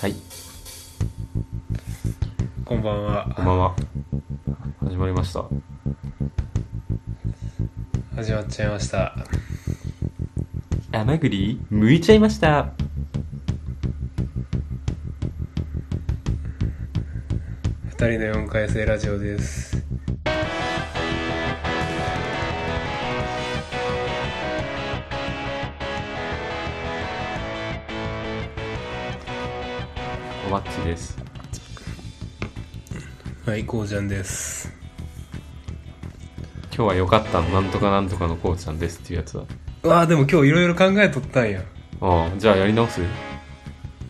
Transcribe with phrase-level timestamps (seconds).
[0.00, 0.14] はい、
[2.64, 3.76] こんばんはこんばんは。
[4.78, 5.44] 始まりました。
[8.14, 9.16] 始まっちゃいました
[10.92, 12.72] 甘栗、剥いちゃいました。
[17.86, 19.77] 二人の4回生ラジオです
[30.48, 31.14] おばっちです。
[33.44, 34.72] はいこうちゃんです
[36.74, 39.42] 今日は良かったの、なんとかなんとかのこうちゃんですっていうやつだ。
[39.82, 41.60] うわあでも今日いろいろ考えとったんや
[42.00, 43.02] ああ、じゃあやり直す？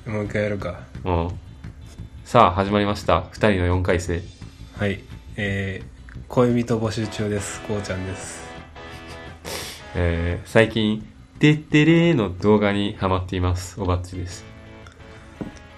[0.06, 1.30] もう一回やるかうん。
[2.24, 3.22] さあ、始まりました。
[3.32, 4.22] 二人の4回生。
[4.76, 5.00] はい
[5.34, 8.46] えー、恋人募集中ですこうちゃんです
[9.96, 11.04] えー、最近、
[11.40, 13.80] てってれーの動画にハマっています。
[13.80, 14.44] おばっちです。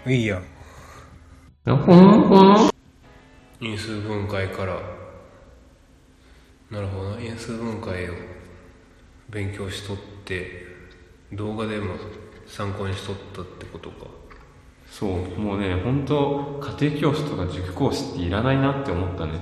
[0.07, 0.45] いいやん。
[3.61, 4.81] 因数分解から
[6.71, 8.15] なるほどな因数分解を
[9.29, 10.65] 勉強しとって
[11.33, 11.97] 動画でも
[12.47, 14.07] 参考にしとったってことか。
[14.91, 19.35] そう、もうね、本当家庭教師とか塾講師っていらないなって思ったね。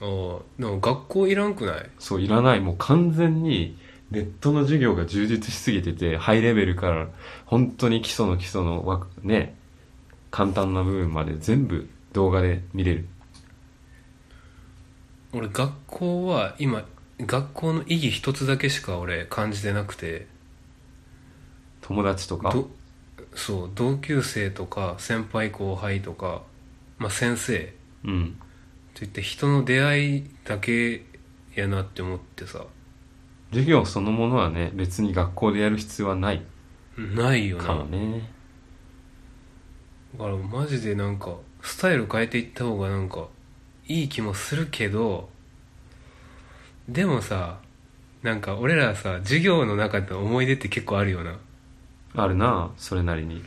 [0.00, 1.90] ああでも学校いらんくない？
[1.98, 2.60] そう、いらない。
[2.60, 3.76] もう完全に、
[4.14, 7.08] ネットの授業が充実しすぎてて、ハイレベルから、
[7.44, 9.56] 本当に基礎の基礎のわ、ね、
[10.30, 13.06] 簡単な部分まで全部動画で見れる。
[15.32, 16.86] 俺学校は今
[17.18, 20.28] 学校の意義一つだけしか俺感じてなくて
[21.80, 22.50] 友達とか？
[22.50, 22.70] ど
[23.34, 26.42] そう同級生とか先輩後輩とか、
[26.98, 28.40] まあ、先生うん。
[28.94, 31.02] といって人の出会いだけ
[31.56, 32.64] やなって思ってさ
[33.54, 36.42] 授業そのものはね、別に学校でやる必要はない
[36.98, 38.28] ないよなかもね。
[40.18, 43.28] だからマジでなんかスタイル変えていった方がなんか
[43.86, 45.28] いい気もするけど
[46.88, 47.58] でもさ
[48.22, 51.38] なんか俺らさ授業の中での思い出って結構あるよな
[52.14, 53.42] あるなそれなりに。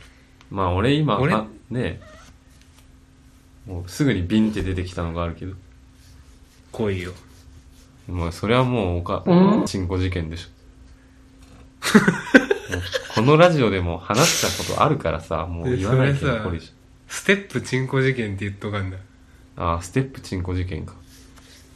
[0.50, 2.00] まあ俺今、俺あね、
[3.66, 5.54] もうすぐにビンって出てきたのがあるけど。
[6.72, 7.12] 来いよ
[8.08, 9.24] もうそれはもうおか、
[9.66, 10.48] チンコ事件でしょ。
[12.72, 12.82] も う
[13.14, 16.58] このラジオでも話したことあるからさ、もう言わないけどこれ。
[17.06, 18.96] ステップチンコ事件って言っとかんだ
[19.56, 20.94] ああ、ステップチンコ事件か。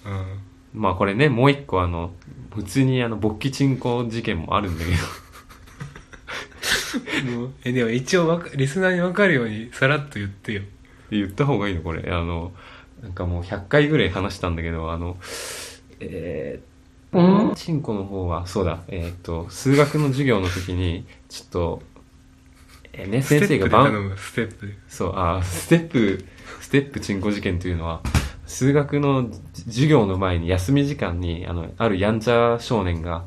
[0.05, 0.39] うん
[0.75, 2.13] まあこれね、もう一個あの、
[2.55, 4.97] 普通にあの、勃起チンコ事件もあるんだけど。
[7.39, 10.63] もうえでも一応わかリスナーに分かるようにさらっと言ってよ
[11.11, 12.11] 言った方がいいのこれ。
[12.11, 12.53] あの、
[13.03, 15.19] なんかもう100回ぐらい話したんだけど、あの、
[16.11, 21.83] えー、チンコの方は、そうだ、えーっと、数学の授業の時に、ちょっと、
[22.93, 24.67] えーね、先生がステップで番頼むステップ。
[24.67, 26.25] でそう、あ、ステップ、
[26.61, 28.03] ステップチンコ事件というのは、
[28.47, 33.25] 数学の授業の前に休み時間に、あの、あるやんちゃ少年が、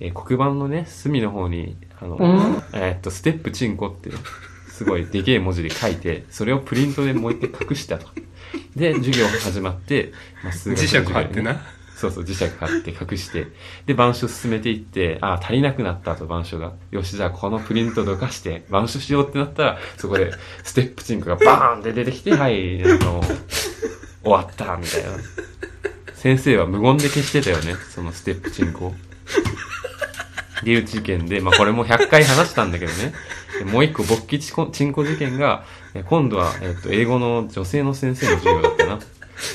[0.00, 2.16] えー黒板のね、隅の方に、あの、
[2.74, 4.10] えーっと、ステップチンコって、
[4.68, 8.06] すごいでけえ文字で書いて、それをプリントでもう一回隠したと。
[8.76, 10.12] で、授業始まって、
[10.44, 11.24] まあ、数学の磁石授業にね。
[11.24, 13.48] 貼ってなそうそう、磁石貼って隠して、
[13.86, 16.72] で、板書進めていって、ああ、足りなくなったと、板書が。
[16.92, 20.30] よし、じゃあこのプリントどかして、板書しようってなったら、そこで、
[20.62, 23.22] ステップチンコがバーンって出てきて、はい、なんかもう、
[24.22, 25.08] 終わった、みたいな。
[26.14, 28.94] 先生は無言で消してたよね、そのステップチンコを。
[30.60, 33.12] っていう事件で、まあこれも100回話したんだけどね。
[33.72, 35.64] もう一個勃起チンコ事件が、
[36.06, 38.98] 今度は、えっと、英語の女性の先生の授業だったな。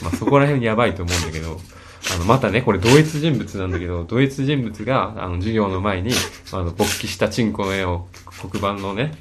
[0.02, 1.60] まあそこら辺やばいと思うんだけど、
[2.14, 6.12] あの、またね、これ同一人物なんだけど、 同一人物が、あの、授業の前に、
[6.52, 8.08] あの、勃起したチンコの絵を
[8.52, 9.14] 黒板のね、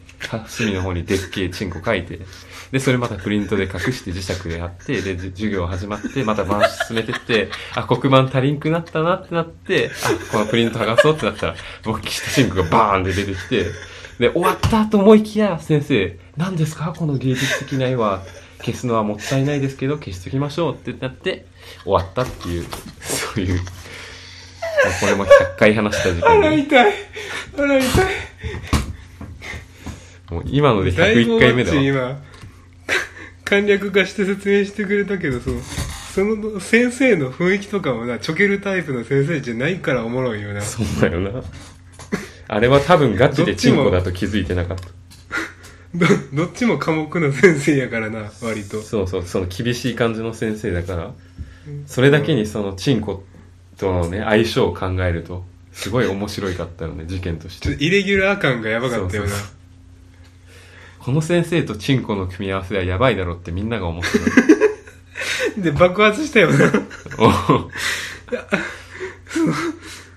[0.47, 2.20] 隅の方にでっけえチンコ書いて、
[2.70, 11.54] で、それまたプリントで隠して磁石でやって、で、じ授業始まって、また板書進めてって、あ、黒板足りんくなったなってなって、あ、このプリント剥がそうってなったら、
[11.84, 13.66] 勃起したチンコがバーンって出てきて、
[14.18, 16.95] で、終わったと思いきや、先生、何ですか？
[16.97, 18.22] この芸術的な絵は。
[18.64, 21.47] 消すのはもったいないですけど、消しときましょうってなって、
[21.84, 22.66] 終わったっていう、
[23.00, 23.64] そういう、まあ
[25.00, 26.92] これも100回話した時間で、痛い
[27.56, 28.04] 腹痛い
[30.30, 31.82] もう今のでだいぶ101回目だわ。
[31.82, 32.22] 今
[33.44, 35.56] 簡略化して説明してくれたけどそう
[36.14, 41.42] その先生の雰囲気とかもなちょけるタイプの先生じゃないからおもろいよなそうだよな。
[42.48, 45.02] あれは多分ガチでチンコだと気づいてなかった。
[45.94, 48.83] ど どっちも科目の先生やからな割と。
[48.83, 51.12] そうそう、その厳しい感じの先生だから、
[51.86, 53.24] それだけにそのチンコ
[53.77, 57.68] とのね、相性を考えると、すごい面白いかったよね、事件として。
[57.68, 59.30] ちょっとイレギュラー感がやばかったよな。
[60.98, 64.09] この先生とチンコの組み合わせはやばいだろってみんなが思って
[65.60, 66.72] で爆発したよな。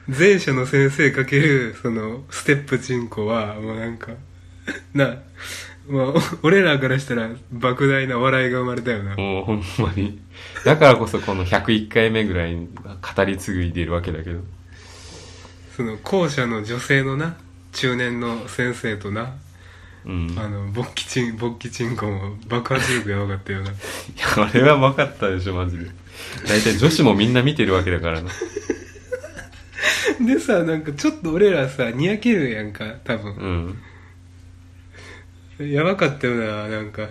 [0.08, 4.12] 前者の先生かけるそのステップチンコはもうなんか
[4.94, 5.18] な
[5.88, 10.20] まあ 俺らからしたら莫大な笑いが生まれたよなもうほんまに。
[10.64, 14.40] だからこそこの101回目ぐらいに語り継いでいるわけだけど。
[15.76, 17.36] その後者の女性のな
[17.74, 19.34] 中年の先生とな
[20.06, 20.30] うん。
[20.30, 23.76] いあの勃起チン勃起チンコも爆発力やばかったよな や、
[24.38, 25.86] あれは分かったでしょ、マジで。
[26.48, 28.32] 大体女子もみんな見てるわけだからな。
[30.26, 33.78] でさなんかちょっと俺らさにやけるやんか多分うん。
[35.60, 37.08] やばかったよななんか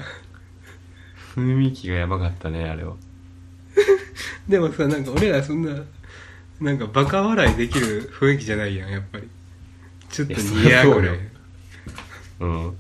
[1.34, 2.94] 雰囲気がやばかったね、あれは。
[4.48, 5.82] でもさなんか俺らそんな
[6.60, 9.28] なんかバカ笑いできる雰囲気じゃないやんやっぱり
[10.10, 11.18] ちょっと似合うぐ
[12.40, 12.76] うん。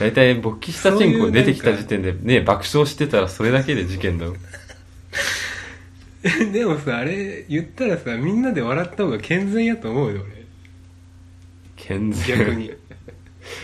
[0.00, 4.34] 大体勃起したチンコ出てきた時点でね、爆笑してたらそれだけで事件だろ。
[6.52, 10.24] でもさあれ言ったらさみんなで笑った方が健全やと思うよ
[11.76, 12.36] 健全。
[12.36, 12.72] 俺逆に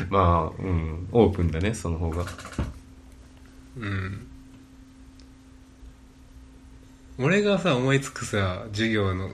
[0.08, 1.08] まあ、うん。
[1.12, 2.24] オープンだね、その方が。
[3.78, 4.26] うん
[7.22, 9.30] 俺がさ思いつくさ授業の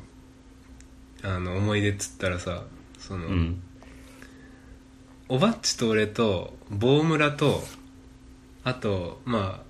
[1.22, 2.64] あの思い出っつったらさ
[2.98, 3.62] その、うん。
[5.28, 7.62] おばっちと俺と棒村と
[8.64, 9.66] あとまあ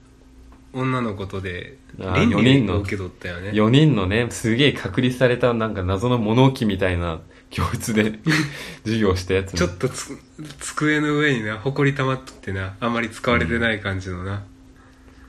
[0.73, 7.21] 女の子とであー倫四人の理を受け取ったよね4人のね、すげえ隔離されたなんか謎の物置みたいな
[7.51, 8.19] 教室で
[8.85, 10.17] 授業したやつちょっとつ
[10.61, 14.43] 机の上になほこり溜まっとってなあんまり使われてない感じのな、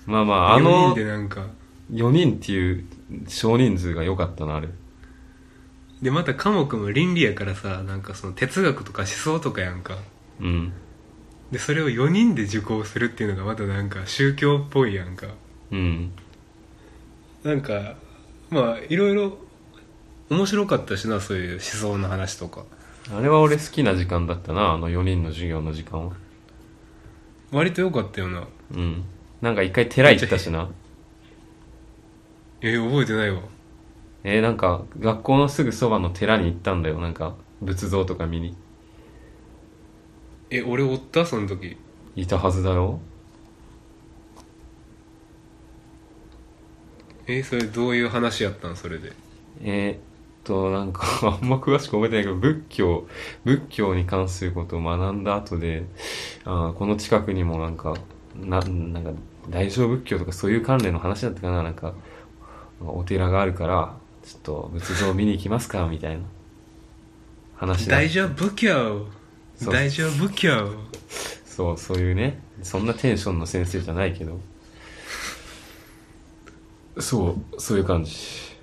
[0.05, 1.47] まあまあ、あ4の人でなんか
[1.93, 2.85] 4人っていう
[3.27, 4.67] 少人数が良かったな、あれ。
[6.01, 9.97] でまた科目も倫理やからさなんかその哲学とか思想とかやんか
[10.39, 10.73] うん。
[11.51, 15.27] でそれを4人で受講するっていうのがまたなんか宗教っぽいやんか
[15.71, 16.11] うん。
[17.43, 17.95] なんか
[18.51, 19.39] まあいろいろ
[20.29, 22.63] 面白かったしなそういう思想の話とか
[23.13, 26.13] あれは俺好きな時間だったな、あの4人の授業の時間は。
[27.51, 29.03] 割と良かったよなうん。
[29.41, 30.67] なんか一回寺行ったしな。
[32.59, 33.41] えー覚えてないわ
[34.25, 38.57] えー、なんか学校のすぐそばの寺に行ったんだよ、なんか仏像とか見に。
[40.49, 41.25] え俺おった？
[41.25, 41.77] その時
[42.17, 42.99] いたはずだよ。
[47.27, 48.75] えーそれどういう話やったん？
[48.75, 49.13] それで
[49.61, 49.99] え
[50.47, 51.03] と、なんか、
[51.41, 53.07] あんま詳しく覚えてないけど、仏教、
[53.43, 55.85] 仏教に関することを学んだ後で、
[56.45, 57.95] あーこの近くにもなんか、
[58.35, 59.11] な、なんか、
[59.49, 61.93] 大乗仏教とかそういう関連の話だったかな、なんか、
[62.79, 66.21] お寺があるから、ちょっと仏像見に行きますか、みたいな。
[67.57, 69.07] 話だ大丈夫仏教
[69.65, 70.71] 大丈夫仏教
[71.45, 74.39] そう、そういうね、そんなテンションの先生じゃないけど、
[76.99, 78.56] そう、そういう感じ。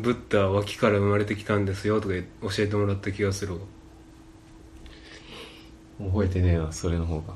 [0.00, 3.60] ブッダは脇から生まれてきたんですよとか教えてもらった気がするわ
[5.98, 7.34] 覚えてねえな、それの方が。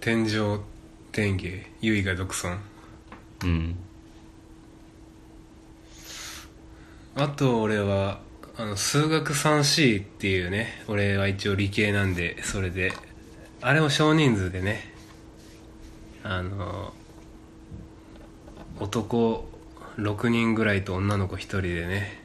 [0.00, 0.60] 天上
[1.12, 1.48] 天下
[1.82, 2.58] 唯我独尊
[3.44, 3.76] うん。
[7.16, 8.20] あと俺は
[8.56, 12.92] あの数学 3C っていうね俺は一応理系なんでそれで
[13.60, 14.94] あれも少人数でね
[16.22, 16.94] あの
[18.80, 19.46] 男
[19.96, 22.22] 6人ぐらいと女の子1人でね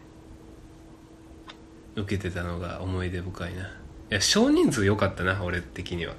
[1.95, 3.67] 受けてたのが思い出深いない
[4.09, 6.15] や少人数良かったな俺的には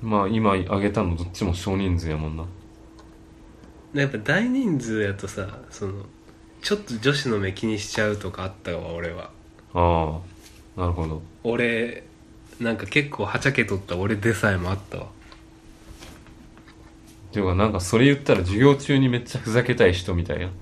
[0.00, 2.44] まあ今挙げたのどっちも少人数やもんな。
[3.94, 6.04] やっぱ大人数やとさその
[6.60, 9.30] ちょっと女子の目気にしちゃうとかあったわ俺は
[9.72, 10.20] あ
[10.76, 11.22] あ、なるほど。
[11.44, 12.04] 俺
[12.60, 15.06] なんか結構はちゃけとった俺でさえもあったわ
[17.36, 20.52] ていうかなんかそれ言ったら授業中にめっちゃふざけたい人みたいやん。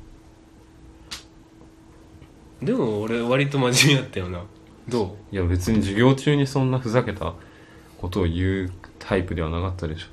[2.67, 4.43] でも俺割と真面目やったよな
[4.89, 7.35] どいや別に授業中にそんなふざけた
[8.01, 10.07] ことを言うタイプではなかったでしょ。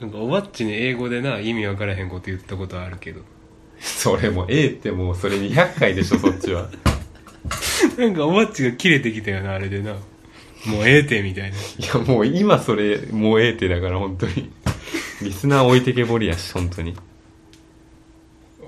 [0.00, 3.20] うなんかおばっちに英語でな意味わからへんこと言ったことはあるけど
[3.80, 6.70] それもう A ってもうそれ200回でしょ、そっちは。
[7.98, 9.92] なんかおばっちがキレてきたよなあれでな
[10.64, 14.50] もうええてみたいないやもう今それもう A ってだから本当に。
[15.22, 16.96] リスナー置いてけぼりやし、本当に。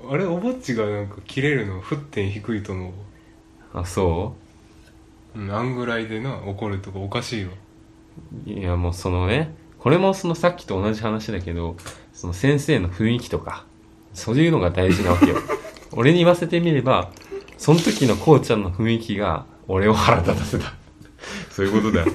[0.09, 2.89] あれおばっちがなんかキレるの沸点低いと思
[3.73, 4.35] うわあ、そ
[5.35, 5.39] う？
[5.39, 7.51] んあんぐらいでな怒るとかおかしいわ
[8.45, 11.75] ういやもうそのね、これもそのさっきと同じ話だけど、
[12.13, 13.65] その先生の雰囲気とか、
[14.13, 15.37] そういうのが大事なわけよ。
[15.91, 17.11] 俺に言わせてみれば、
[17.57, 20.73] その時のこうちゃんの雰囲気が俺を腹立たせた。
[21.49, 22.07] そういうことだよ。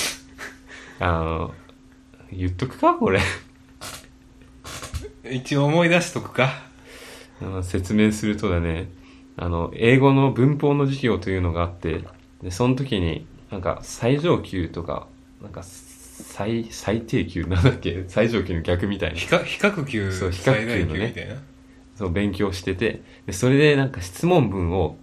[1.00, 1.54] あの、
[2.32, 3.20] 言っとくかこれ。
[5.30, 6.62] 一応思い出しとくか
[7.40, 8.88] あの説明するとだね、
[9.36, 12.04] あの、英語の文法の授業というのがあって、
[12.42, 15.06] で、その時に、なんか、最上級とか、
[15.42, 18.04] なんか、最、最低級なんだっけ？
[18.08, 19.18] 最上級の逆みたいな。
[19.18, 21.34] 比較級そう比較級のね最大級みたいな
[21.96, 24.98] そう、勉強してて、で、それでなんか質問文を、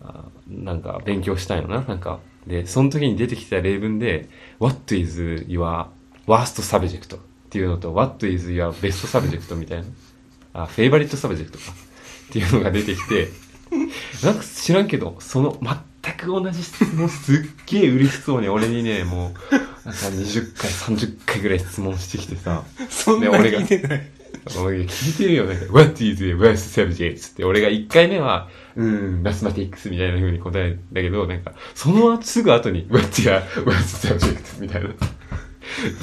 [0.00, 2.20] あなんか勉強したいのな、なんか。
[2.46, 5.86] で、その時に出てきた例文で、What is your
[6.26, 7.16] worst subject?
[7.16, 9.54] っていうのと、What is your best subject?
[9.56, 9.84] みたいな。
[10.54, 11.58] あ、favorite subject か。
[12.30, 13.28] っていうのが出てきて、
[14.24, 15.58] なんか知らんけど、その
[16.02, 17.36] 全く同じ質問すっ
[17.66, 24.10] げえ嬉しそうに俺にね、もう、なんか20回、30回ぐらい質問してきてさ、そんなね俺が聞いてない
[24.58, 25.56] 俺聞いてるよね。
[25.70, 27.32] What is the worst subject?
[27.32, 34.60] って俺が1回目は、うーん、マスマティックスみたいな風に答えるんだけど、なんか、その後すぐ後に、What's your worst subject?
[34.60, 34.90] みたいな。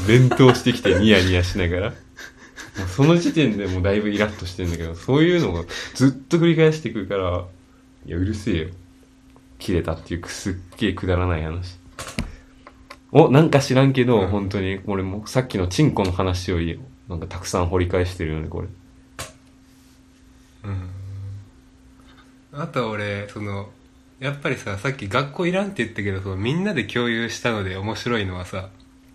[0.08, 1.90] 連投してきてニヤニヤしながら。
[1.90, 1.96] も
[2.86, 7.46] うその時点でもうだいぶイラッとしてるんだけど、そういうのをずっと繰り返してくるから、
[8.06, 8.70] いや、うるせえよ。
[9.58, 11.78] 切れたっていうすっげえくだらない話。
[13.12, 18.68] お、なんか知らんけど、うん本当に、俺もさっきのチンコの話より、なんかたくさん掘り返してるよね、これ。
[22.52, 23.70] あとは俺その
[24.20, 28.70] やっぱりささっき学校いらんって言ったけどそのみんなで共有したので面白いのはさ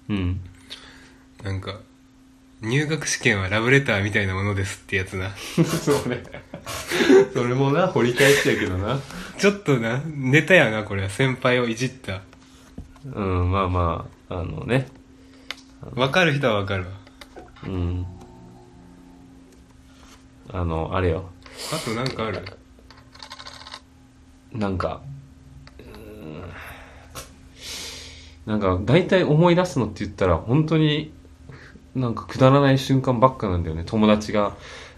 [0.08, 0.40] うん。
[1.42, 1.80] なんか
[2.62, 6.22] 入学試験はラブレターみたいなものですってやつな そうね。
[7.34, 9.00] それもな、掘り返しやけどな。
[9.38, 12.22] ちょっとなネタやなこれは先輩をいじった
[13.04, 14.88] うん、まあまあ、あのね。
[15.94, 16.90] 分かる人は分かるわ
[17.64, 18.06] うん。
[20.50, 21.28] あの、あれよ。
[21.72, 22.42] あとなんかある？
[24.52, 25.02] なんか、
[25.78, 26.44] うーん
[28.46, 31.12] なんか、大体思い出すのって言ったら、本当に、
[31.94, 33.84] なんかくだらない瞬間ばっかなんだよね。
[33.86, 34.56] 友達が、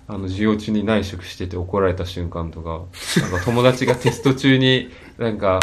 [0.09, 2.85] あの、授業中に内職してて怒られた瞬間とか、
[3.21, 5.61] なんか友達がテスト中に、なんか、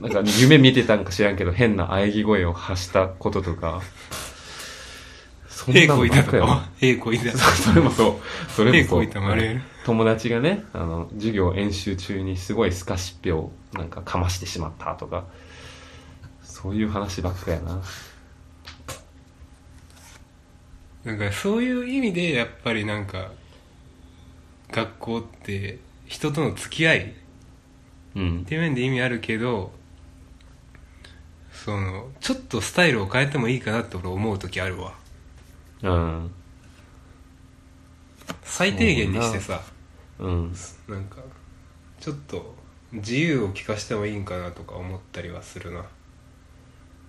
[0.00, 3.80] なんか夢見てたんか知らんけど、変な喘ぎ声を発したこととか、
[5.48, 6.46] そんなのばっかよ。
[6.46, 8.50] か平行いたそれもそう。
[8.50, 9.02] それもそう。
[9.02, 15.24] 平行いたもあれ友達がね、あの、授業演習中にすごいスカシッペをなんかかましてしまったとか、
[16.62, 17.82] そういう話ばっかやな。
[21.04, 23.30] なんかそういう意味でやっぱりなんか
[24.70, 27.12] 学校って人との付き合いっ
[28.16, 28.44] うん。
[28.44, 29.72] ていう面で意味あるけど
[31.52, 34.94] そのちょっとスタイルを変えてもいいかなって俺思う時あるわ
[35.82, 36.30] うん。
[38.42, 39.60] 最低限にしてさ
[40.18, 40.52] うん。
[40.88, 41.16] なんか
[42.00, 42.54] ちょっと
[42.92, 45.84] 自由を利かしてもいいんかなとか思ったりはするな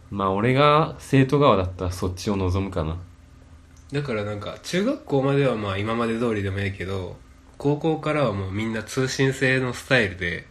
[0.09, 2.97] まあ俺が生徒側だったらそっちを望むかな。
[3.91, 7.15] だからなんか中学校まではまあ今まで通りでもいいけど
[7.57, 10.45] 高校からはもうみんな通信制のスタイルで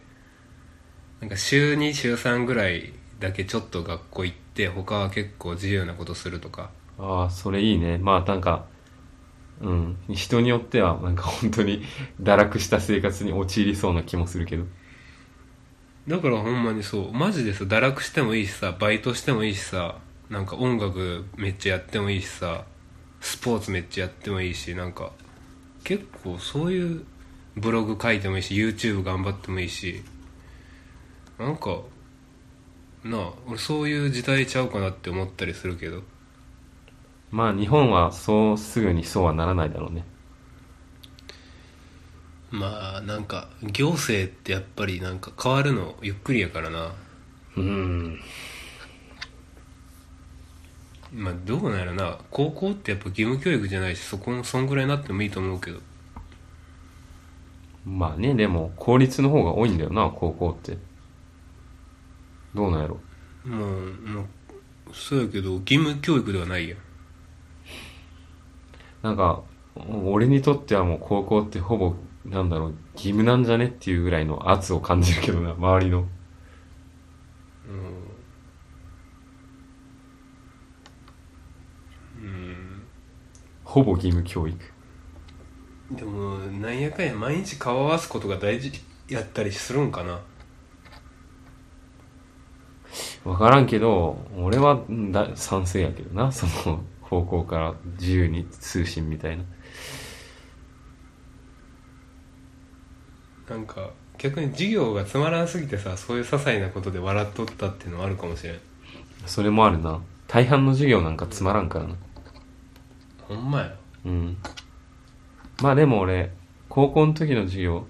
[1.21, 7.97] なんか週2週3ぐらいだけちょっと学校行って他は結構自由なことするとかああ、それいいね。
[7.97, 8.65] まあなんか、
[9.61, 9.97] うん。
[10.09, 11.83] 人によってはなんか本当に
[12.21, 14.65] 堕落した生活に陥りそうな気もするけど。
[16.07, 19.95] だからほんまにそうマジでさ堕落してもいいしさバイトしてもいいしさ
[20.29, 22.65] なんか音楽めっちゃやってもいいしさ
[23.19, 25.11] スポーツめっちゃやってもいいしなんか
[25.83, 27.03] 結構そういう
[27.55, 30.01] ブログ書いてもいいし YouTube 頑張ってもいいし
[31.37, 31.79] なんか
[33.03, 36.03] なあ俺そういう時代ちゃうかなって思ったりするけど
[37.31, 40.05] まあ日本はそうすぐにそうはならないだろうね。
[42.49, 46.93] まあなんか行政ってやっぱりなんか変わるのゆっくりやからな
[47.57, 48.19] うん。
[51.13, 55.79] まあどうなんやろな高校ってやっぱ義務教育じゃないしそこもそんぐらいになってもいいと思うけど
[57.87, 60.77] まあね、でも、公立の方が多いんだよな、高校って。
[62.53, 62.99] どうなんやろ。
[63.45, 64.25] もうもう
[64.91, 66.79] そうやけど義務教育ではないやん
[69.03, 69.41] なんか、
[70.03, 71.95] 俺にとってはもう高校ってほぼ、
[72.29, 76.07] なんだろう、義務なんじゃねっていうぐらいの圧を感じるけどな、周りの。
[83.63, 84.57] ほぼ義務教育。
[85.91, 88.71] でもなんやかんや毎日顔合わすことが大事
[89.07, 90.19] やったりするんかな
[93.23, 99.43] わからんけど、俺はんだ賛成やけどな、その、高校から自由に通信みたいな。
[103.49, 108.59] なんか逆に授業がつまらなすぎてさそういう些細なことで笑っとったっていうのはあるかもしれん。
[109.25, 110.01] それもあるな。
[110.27, 111.95] 大半の授業なんかつまらんからな。
[113.21, 113.75] ほんまや。
[114.05, 114.37] うん。
[115.61, 116.31] まあでも俺
[116.69, 117.87] 高校の時の授業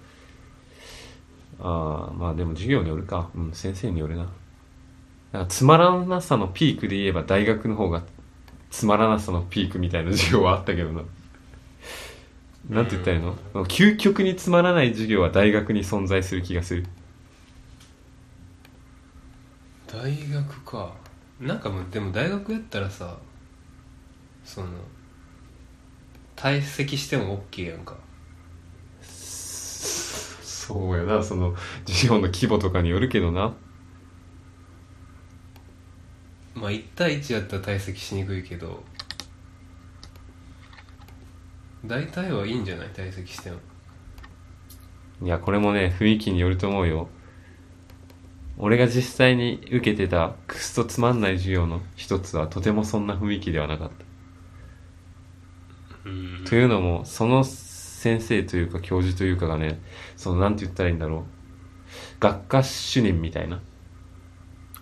[1.59, 3.29] ああまあでも授業によるか。
[3.35, 4.27] うん先生によるな。
[5.31, 8.03] なんかつまらなさのピークで言えば大学の方が
[8.69, 11.01] つまらなさのピークみたいな授業はあったけどな
[12.69, 13.35] なんて言ったらいいの？
[13.65, 16.85] 究極につまらない授業は大学に存在する気がする。
[19.87, 20.93] 大学か。
[21.39, 23.17] なんかもうでも大学やったらさ
[24.43, 24.67] その
[26.35, 27.95] 退席しても OK やんか。
[29.01, 31.23] そうやな。
[31.23, 31.55] その
[31.85, 33.53] 授業の規模とかによるけどな。
[36.53, 38.83] まあ1対1やったら退席しにくいけど
[41.87, 42.87] 大体はいいんじゃない？
[42.89, 43.57] 退席しても。
[45.23, 47.09] いやこれもね雰囲気によると思うよ。
[48.59, 53.95] 俺が実際に受けてたクスとつまんない授業の一つはとてもそんな雰囲気ではなかった。
[56.09, 56.43] うん。
[56.45, 59.79] というのも、その先生というか教授というかがね、
[60.15, 61.23] そのなんて言ったらいいんだろう。
[62.19, 63.61] 学科主任みたいな。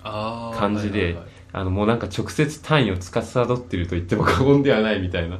[0.03, 1.17] 感じで、
[1.51, 5.39] あのもうなんか直接単位を司っていると言っても過言ではないみたいな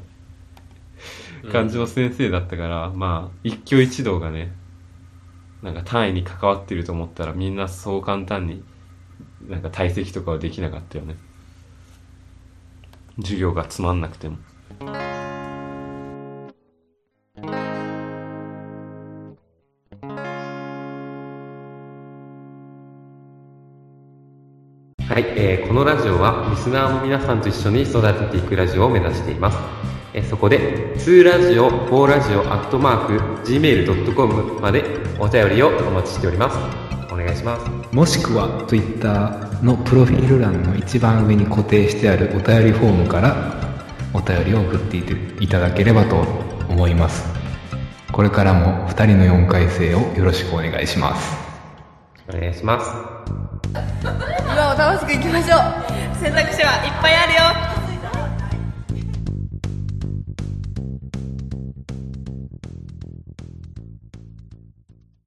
[1.52, 4.52] 感じの先生だったから、まあ一挙一動がね、
[5.62, 8.64] なんか単位に関わっていると思ったらみんなそう簡単に
[9.48, 11.16] なんか退席とかはできなかったよね。
[13.18, 14.38] 授業がつまんなくても。
[25.08, 29.58] はい、えーこのラジオはリスナーの皆さんと一緒に育てていくラジオを目指しています。
[30.18, 34.86] えーそこで、2ラジオ、4ラジオ、アットマーク、gmail.com まで
[35.20, 36.58] お便りをお待ちしております。
[37.14, 37.70] お願いします。
[37.94, 43.60] もしくは Twitter のプロフィール欄の一番上に固定してあるお便りフォームから
[44.14, 44.98] お便りを送って
[45.44, 46.22] いただければと
[46.70, 47.26] 思います
[48.12, 51.38] これからも2人の4回生をよろしくお願いします
[52.30, 52.90] お願いします。
[53.72, 57.65] 今を楽しくいきましょう選択肢はいっぱいあるよ